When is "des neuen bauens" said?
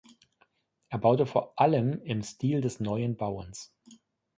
2.61-3.71